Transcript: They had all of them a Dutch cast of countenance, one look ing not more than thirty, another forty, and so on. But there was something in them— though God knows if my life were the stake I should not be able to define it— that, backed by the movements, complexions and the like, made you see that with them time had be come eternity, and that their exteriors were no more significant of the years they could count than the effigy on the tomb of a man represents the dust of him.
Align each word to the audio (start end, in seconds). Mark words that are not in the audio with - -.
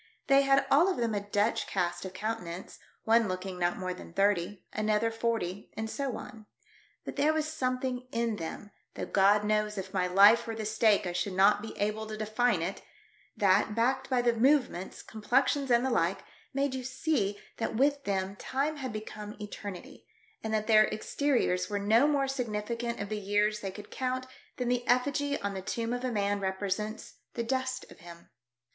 They 0.25 0.41
had 0.41 0.65
all 0.71 0.89
of 0.89 0.97
them 0.97 1.13
a 1.13 1.19
Dutch 1.19 1.67
cast 1.67 2.05
of 2.05 2.13
countenance, 2.13 2.79
one 3.03 3.27
look 3.27 3.45
ing 3.45 3.59
not 3.59 3.77
more 3.77 3.93
than 3.93 4.13
thirty, 4.13 4.65
another 4.73 5.11
forty, 5.11 5.69
and 5.77 5.87
so 5.91 6.17
on. 6.17 6.47
But 7.05 7.17
there 7.17 7.33
was 7.33 7.45
something 7.47 8.07
in 8.11 8.37
them— 8.37 8.71
though 8.95 9.05
God 9.05 9.43
knows 9.43 9.77
if 9.77 9.93
my 9.93 10.07
life 10.07 10.47
were 10.47 10.55
the 10.55 10.65
stake 10.65 11.05
I 11.05 11.13
should 11.13 11.33
not 11.33 11.61
be 11.61 11.77
able 11.77 12.07
to 12.07 12.17
define 12.17 12.63
it— 12.63 12.81
that, 13.37 13.75
backed 13.75 14.09
by 14.09 14.23
the 14.23 14.33
movements, 14.33 15.03
complexions 15.03 15.69
and 15.69 15.85
the 15.85 15.91
like, 15.91 16.23
made 16.51 16.73
you 16.73 16.83
see 16.83 17.37
that 17.57 17.75
with 17.75 18.03
them 18.03 18.35
time 18.37 18.77
had 18.77 18.91
be 18.91 19.01
come 19.01 19.35
eternity, 19.39 20.07
and 20.43 20.51
that 20.51 20.65
their 20.65 20.85
exteriors 20.91 21.69
were 21.69 21.77
no 21.77 22.07
more 22.07 22.27
significant 22.27 22.99
of 22.99 23.09
the 23.09 23.19
years 23.19 23.59
they 23.59 23.69
could 23.69 23.91
count 23.91 24.25
than 24.57 24.67
the 24.67 24.83
effigy 24.87 25.39
on 25.41 25.53
the 25.53 25.61
tomb 25.61 25.93
of 25.93 26.03
a 26.03 26.11
man 26.11 26.39
represents 26.39 27.17
the 27.35 27.43
dust 27.43 27.85
of 27.91 27.99
him. 27.99 28.31